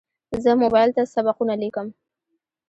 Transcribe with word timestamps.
زه 0.43 0.51
موبایل 0.61 0.89
ته 0.97 1.03
سبقونه 1.13 1.53
لیکم. 1.61 1.87